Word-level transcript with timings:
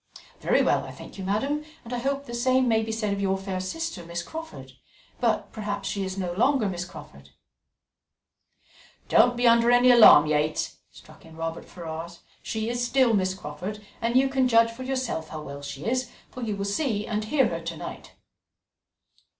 "Very 0.39 0.63
well, 0.63 0.83
I 0.83 0.89
thank 0.89 1.19
you, 1.19 1.23
madam; 1.23 1.63
and 1.85 1.93
I 1.93 1.99
hope 1.99 2.25
the 2.25 2.33
same 2.33 2.67
may 2.67 2.81
be 2.81 2.91
said 2.91 3.13
of 3.13 3.21
your 3.21 3.37
fair 3.37 3.59
sister, 3.59 4.03
Miss 4.03 4.23
Crawford 4.23 4.71
but 5.19 5.51
perhaps 5.53 5.87
she 5.89 6.03
is 6.03 6.17
no 6.17 6.33
longer 6.33 6.67
Miss 6.67 6.85
Crawford?" 6.85 7.29
"Don't 9.09 9.37
be 9.37 9.47
under 9.47 9.69
any 9.69 9.91
alarm, 9.91 10.25
Yates," 10.25 10.77
struck 10.89 11.23
in 11.23 11.37
Robert 11.37 11.65
Ferrars; 11.65 12.21
"she 12.41 12.67
is 12.67 12.83
still 12.83 13.13
Miss 13.13 13.35
Crawford, 13.35 13.85
and 14.01 14.15
you 14.15 14.27
can 14.27 14.47
judge 14.47 14.71
for 14.71 14.81
yourself 14.81 15.29
how 15.29 15.43
well 15.43 15.61
she 15.61 15.85
is, 15.85 16.09
for 16.31 16.41
you 16.41 16.55
will 16.57 16.65
see 16.65 17.05
and 17.05 17.25
hear 17.25 17.49
her 17.49 17.61
to 17.61 17.77
night." 17.77 18.13